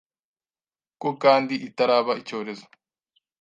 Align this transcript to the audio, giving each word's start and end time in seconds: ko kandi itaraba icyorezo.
ko 1.01 1.09
kandi 1.23 1.53
itaraba 1.67 2.11
icyorezo. 2.21 2.65